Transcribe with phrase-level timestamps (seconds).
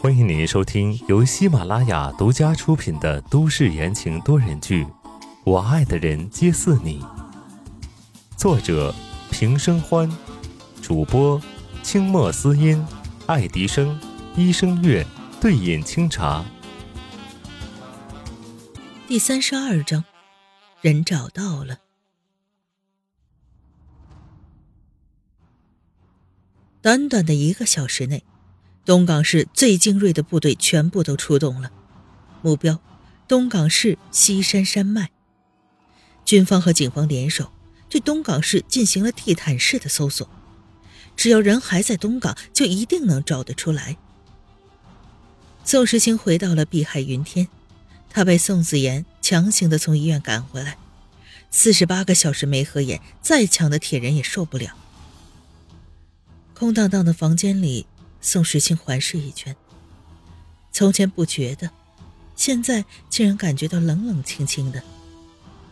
[0.00, 4.84] 欢迎您收听由喜马拉雅独家出品的都市言情多人剧
[5.44, 7.00] 《我爱的人皆似你》，
[8.36, 8.92] 作者
[9.30, 10.10] 平生欢，
[10.82, 11.40] 主播
[11.84, 12.84] 清墨思音、
[13.26, 13.96] 爱迪生、
[14.34, 15.06] 一生月、
[15.40, 16.44] 对饮清茶。
[19.06, 20.02] 第三十二章，
[20.80, 21.83] 人找到了。
[26.84, 28.22] 短短的一个小时内。
[28.84, 31.72] 东港市最精锐的部队全部都出动了，
[32.42, 32.78] 目标：
[33.26, 35.08] 东港市西山山脉。
[36.26, 37.50] 军方和警方联手，
[37.88, 40.28] 对东港市进行了地毯式的搜索。
[41.16, 43.96] 只要人还在东港，就一定能找得出来。
[45.64, 47.48] 宋时清回到了碧海云天，
[48.10, 50.76] 他被宋子妍强行的从医院赶回来，
[51.50, 54.76] 四十八个小时没合眼，再强的铁人也受不了。
[56.54, 57.86] 空荡荡的房间里。
[58.20, 59.54] 宋时清环视一圈，
[60.72, 61.70] 从前不觉得，
[62.34, 64.82] 现在竟然感觉到冷冷清清的。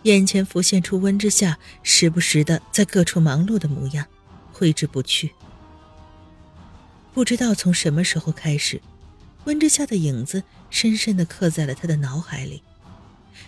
[0.03, 4.07] 眼前浮现出温之夏时不时的在各处忙碌的模样，
[4.53, 5.33] 挥之不去。
[7.15, 8.83] 不知道从什么时候开始，
[9.45, 12.63] 温之夏的影子深深的刻在了他的脑海里。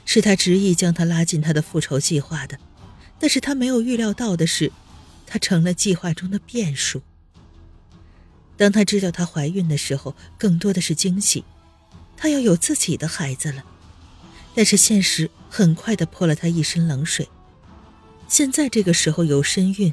[0.07, 2.59] 是他执意将他拉进他的复仇计划的，
[3.19, 4.73] 但是他没有预料到的是，
[5.27, 7.03] 他成了计划中的变数。
[8.57, 11.45] 当他知道她怀孕的时候，更多的是惊喜，
[12.17, 13.65] 她要有自己的孩子了。
[14.55, 17.29] 但是现实很快的泼了她一身冷水。
[18.29, 19.93] 现在这个时候有身孕，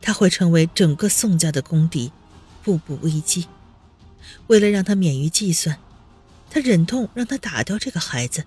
[0.00, 2.12] 她会成为整个宋家的公敌，
[2.62, 3.46] 步步危机。
[4.46, 5.78] 为了让她免于计算，
[6.48, 8.44] 他忍痛让她打掉这个孩子，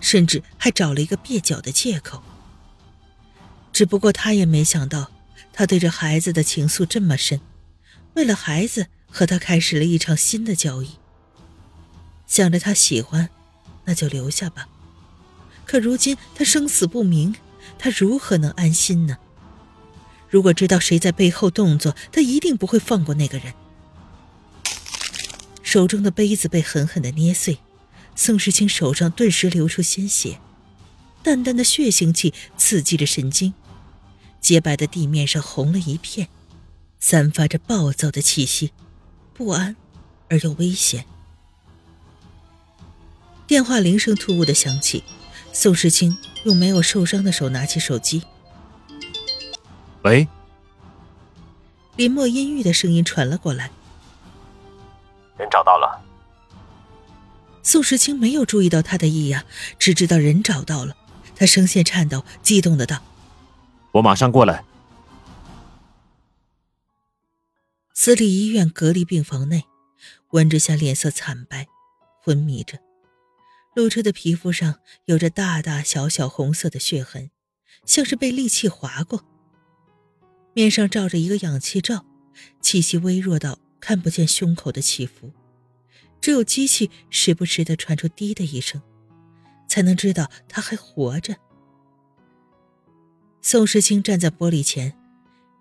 [0.00, 2.22] 甚至还找了一个蹩脚的借口。
[3.72, 5.10] 只不过他也没想到，
[5.52, 7.40] 他对这孩子的情愫这么深。
[8.16, 10.92] 为了孩子，和他开始了一场新的交易。
[12.26, 13.28] 想着他喜欢，
[13.84, 14.68] 那就留下吧。
[15.66, 17.36] 可如今他生死不明，
[17.78, 19.18] 他如何能安心呢？
[20.30, 23.52] 如果知道谁在背后动作，他一定不会放过那个人。
[25.62, 27.58] 手中的杯子被狠狠的捏碎，
[28.14, 30.40] 宋时清手上顿时流出鲜血，
[31.22, 33.52] 淡淡的血腥气刺激着神经，
[34.40, 36.28] 洁白的地面上红了一片。
[36.98, 38.72] 散发着暴躁的气息，
[39.32, 39.76] 不安
[40.28, 41.04] 而又危险。
[43.46, 45.04] 电话铃声突兀的响起，
[45.52, 48.22] 宋时清用没有受伤的手拿起手机。
[50.02, 50.26] 喂，
[51.96, 53.70] 林墨阴郁的声音传了过来。
[55.38, 56.02] 人找到了。
[57.62, 59.44] 宋时清没有注意到他的异样，
[59.78, 60.96] 只知道人找到了。
[61.34, 63.02] 他声线颤抖，激动的道
[63.92, 64.64] ：“我马上过来。”
[67.98, 69.64] 私立医院隔离病房内，
[70.32, 71.66] 温之夏脸色惨白，
[72.22, 72.78] 昏迷着，
[73.74, 77.30] 露出的皮肤上有着大大小小红色的血痕，
[77.86, 79.24] 像是被利器划过。
[80.52, 82.04] 面上罩着一个氧气罩，
[82.60, 85.32] 气息微弱到看不见胸口的起伏，
[86.20, 88.80] 只有机器时不时的传出“滴”的一声，
[89.66, 91.34] 才能知道他还活着。
[93.40, 94.94] 宋时清站在玻璃前，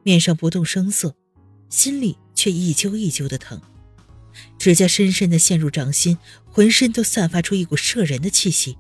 [0.03, 1.15] 面上不动声色，
[1.69, 2.17] 心里。
[2.45, 3.59] 却一揪一揪的疼，
[4.59, 8.77] 指甲深深的陷入掌心，浑身都散发出一股摄人的气息。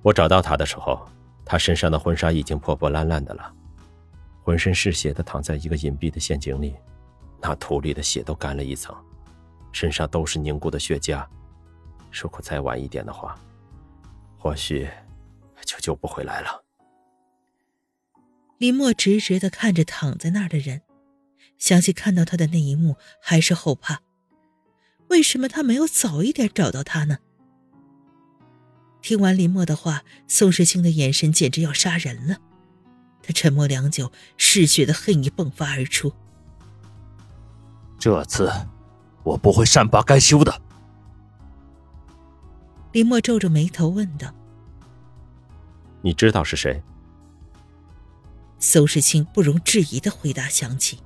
[0.00, 1.04] 我找到他的时候，
[1.44, 3.52] 他身上的婚纱已经破破烂烂的了，
[4.40, 6.76] 浑身是血的躺在一个隐蔽的陷阱里，
[7.42, 8.94] 那土里的血都干了一层，
[9.72, 11.26] 身上都是凝固的血痂。
[12.12, 13.36] 如果再晚一点的话，
[14.38, 14.88] 或许
[15.64, 16.64] 就救不回来了。
[18.58, 20.82] 林墨直直的看着躺在那儿的人。
[21.58, 24.00] 想起看到他的那一幕，还是后怕。
[25.08, 27.18] 为什么他没有早一点找到他呢？
[29.02, 32.36] 听完林墨的话，宋时清的眼神简直要杀人了。
[33.22, 36.12] 他沉默良久，嗜血的恨意迸发而出。
[37.98, 38.50] 这次，
[39.22, 40.62] 我不会善罢甘休的。
[42.92, 44.34] 林墨皱着眉头问道
[46.02, 46.82] ：“你知道是谁？”
[48.58, 51.00] 宋时清不容置疑的回答响起。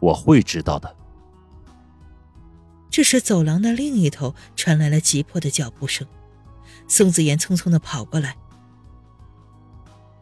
[0.00, 0.96] 我会知道的。
[2.90, 6.06] 这时，走廊的另一头传来了急迫的脚步声。
[6.88, 8.36] 宋子妍匆匆的跑过来：“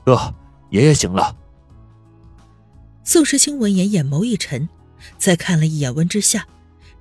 [0.05, 0.35] 哥，
[0.71, 1.37] 爷爷醒了。”
[3.05, 4.69] 宋时清闻言，眼眸一沉，
[5.17, 6.45] 再看了一眼温之夏，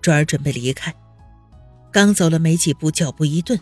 [0.01, 0.93] 转而准备离开。
[1.91, 3.59] 刚走了没几步，脚步一顿，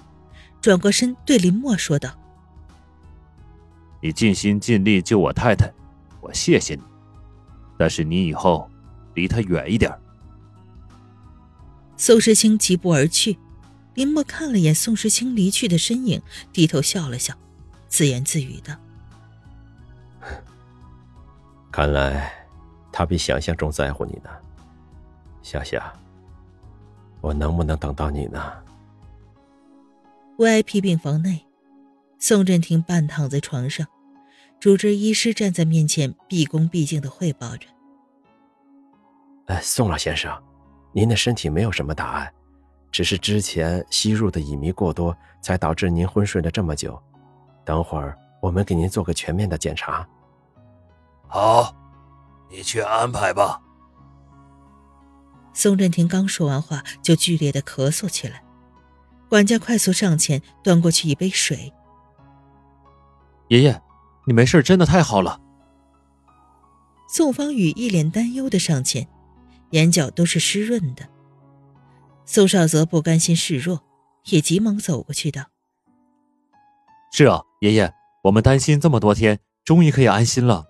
[0.60, 2.12] 转过身对林墨说道
[4.04, 5.72] ：“你尽心尽力救我太太，
[6.20, 6.82] 我谢谢你。
[7.78, 8.70] 但是你以后……”
[9.14, 9.92] 离他远一点。
[11.96, 13.38] 宋时清疾步而去，
[13.94, 16.22] 林墨看了眼宋时清离去的身影，
[16.52, 17.34] 低头笑了笑，
[17.88, 18.76] 自言自语道
[21.72, 22.34] ：“看来
[22.92, 24.30] 他比想象中在乎你呢，
[25.42, 25.94] 夏夏。
[27.22, 28.52] 我能不能等到你呢
[30.38, 31.46] ？”VIP 病房内，
[32.20, 33.88] 宋振廷半躺在床上，
[34.60, 37.68] 主治医师站在面前，毕恭毕敬的汇报着
[39.48, 40.32] ：“哎，宋老先生。”
[40.96, 42.32] 您的身体没有什么大碍，
[42.92, 47.02] 只是之前吸入的乙醚过多，才导致您昏睡了这么久。
[47.66, 50.08] 等会儿我们给您做个全面的检查。
[51.28, 51.76] 好，
[52.48, 53.60] 你去安排吧。
[55.52, 58.44] 宋振廷刚说完话，就剧烈的咳嗽起来。
[59.28, 61.74] 管家快速上前端过去一杯水。
[63.48, 63.82] 爷爷，
[64.28, 65.42] 你没事真的太好了。
[67.08, 69.08] 宋方宇一脸担忧的上前。
[69.74, 71.10] 眼角都是湿润的，
[72.26, 73.84] 宋少泽不甘心示弱，
[74.26, 75.50] 也急忙走过去道
[77.12, 77.92] ：“是啊，爷爷，
[78.24, 80.68] 我们担心这么多天，终于可以安心了。”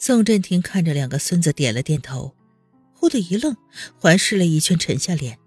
[0.00, 2.34] 宋振廷看着两个孙子，点了点头，
[2.94, 3.54] 忽的一愣，
[4.00, 5.38] 环视了一圈，沉下脸，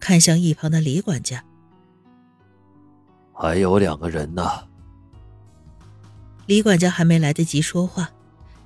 [0.00, 1.44] 看向一旁的李管家
[3.32, 4.68] ：“还有两个人呢。”
[6.46, 8.10] 李管家还没来得及说话，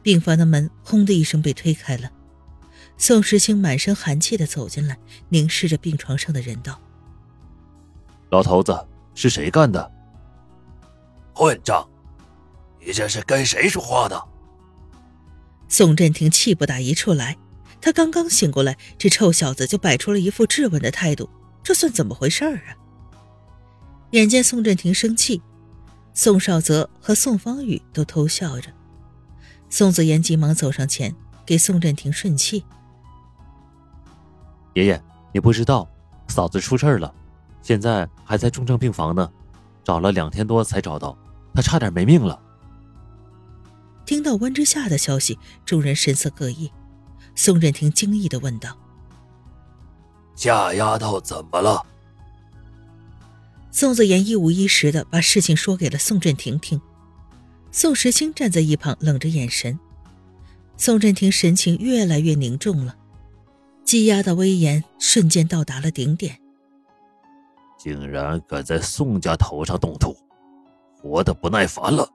[0.02, 2.10] 病房的门轰的一声被推开了。
[2.98, 4.98] 宋时清满身寒气的走进来，
[5.28, 6.80] 凝视着病床上的人道
[8.30, 9.92] ：“老头子，是谁干的？
[11.34, 11.86] 混账！
[12.80, 14.18] 你这是跟谁说话呢？”
[15.68, 17.36] 宋振廷气不打一处来，
[17.80, 21.28] 他刚刚醒过来，这臭小子就摆出了一副质问的态度，
[21.62, 22.76] 这算怎么回事儿啊？
[24.12, 25.42] 眼见宋振廷生气，
[26.14, 28.72] 宋少泽和宋方宇都偷笑着。
[29.68, 31.14] 宋子言急忙走上前，
[31.44, 32.64] 给宋振廷顺气。
[34.76, 35.02] 爷爷，
[35.32, 35.88] 你不知道，
[36.28, 37.10] 嫂子出事了，
[37.62, 39.26] 现在还在重症病房呢，
[39.82, 41.16] 找了两天多才找到，
[41.54, 42.38] 她差点没命了。
[44.04, 46.70] 听到温之夏的消息，众人神色各异。
[47.34, 48.76] 宋振廷惊异的问道
[50.36, 51.82] ：“夏丫头怎么了？”
[53.72, 56.78] 宋子言一五一十的把事情说给了宋振廷听。
[57.72, 59.78] 宋时清站在一旁冷着眼神，
[60.76, 62.94] 宋振廷神情越来越凝重了。
[63.86, 66.36] 积压的威严瞬间到达了顶点，
[67.78, 70.14] 竟然敢在宋家头上动土，
[71.00, 72.10] 活得不耐烦了。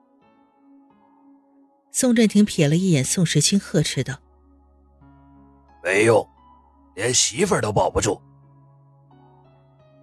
[1.90, 4.14] 宋振廷瞥了一眼宋时清，呵斥道
[5.82, 6.28] ：“没用，
[6.94, 8.20] 连媳妇儿都保不住。”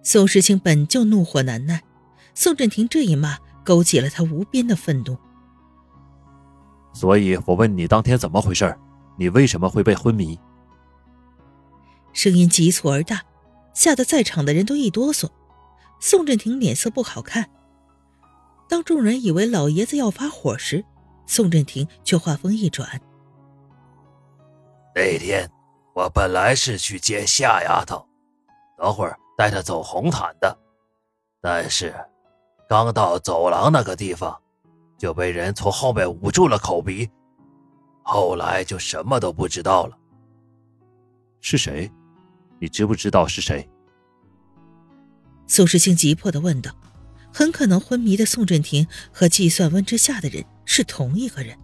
[0.02, 1.80] 宋时清本就怒火难耐，
[2.34, 5.16] 宋振廷这一骂勾起了他无边的愤怒。
[6.92, 8.76] 所以我问你，当天怎么回事？
[9.16, 10.36] 你为什么会被昏迷？
[12.12, 13.22] 声音急促而大，
[13.72, 15.28] 吓得在场的人都一哆嗦。
[16.00, 17.50] 宋振廷脸色不好看。
[18.68, 20.84] 当众人以为老爷子要发火时，
[21.26, 23.00] 宋振廷却话锋一转
[24.94, 25.50] ：“那天
[25.94, 28.06] 我本来是去接夏丫头，
[28.78, 30.56] 等会儿带她走红毯的，
[31.40, 31.94] 但是
[32.68, 34.40] 刚到走廊那个地方，
[34.96, 37.10] 就被人从后面捂住了口鼻，
[38.02, 39.98] 后来就什么都不知道了。
[41.40, 41.90] 是谁？”
[42.60, 43.68] 你知不知道是谁？
[45.46, 46.70] 宋时清急迫的问道。
[47.32, 51.56] 很可能昏迷的宋振庭和计算温之夏的人是同一个人。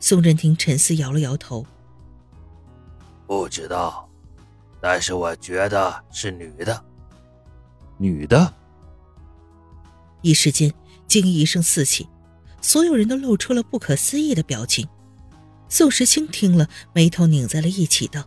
[0.00, 1.66] 宋振庭沉思，摇了摇头。
[3.26, 4.08] 不知道，
[4.80, 6.82] 但是我觉得是女的。
[7.98, 8.54] 女的。
[10.22, 10.72] 一时间
[11.06, 12.08] 惊异声四起，
[12.62, 14.88] 所有人都露出了不可思议的表情。
[15.68, 18.26] 宋时清听了，眉头拧在了一起，道。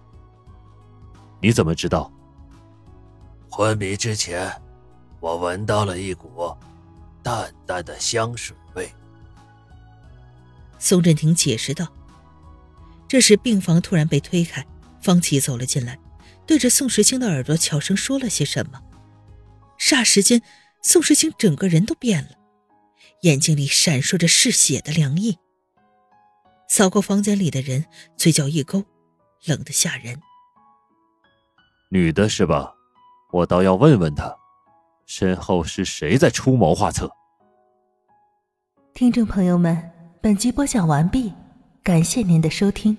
[1.42, 2.12] 你怎么知道？
[3.50, 4.50] 昏迷之前，
[5.20, 6.56] 我闻到了一股
[7.24, 8.90] 淡淡的香水味。
[10.80, 11.88] 宋振廷解释道。
[13.08, 14.66] 这时，病房突然被推开，
[15.02, 16.00] 方琦走了进来，
[16.46, 18.82] 对着宋时清的耳朵悄声说了些什么。
[19.78, 20.42] 霎时间，
[20.82, 22.30] 宋时清整个人都变了，
[23.24, 25.38] 眼睛里闪烁着嗜血的凉意。
[26.70, 28.86] 扫过房间里的人，嘴角一勾，
[29.44, 30.22] 冷得吓人。
[31.94, 32.74] 女的是吧？
[33.34, 34.34] 我倒要问问她，
[35.06, 37.12] 身后是谁在出谋划策？
[38.94, 41.34] 听众朋友们，本集播讲完毕，
[41.84, 42.98] 感谢您的收听。